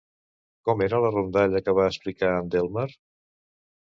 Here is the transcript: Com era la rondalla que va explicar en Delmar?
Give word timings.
Com 0.69 0.81
era 0.85 1.01
la 1.03 1.11
rondalla 1.15 1.63
que 1.67 1.75
va 1.81 1.87
explicar 1.93 2.31
en 2.39 2.51
Delmar? 2.57 2.87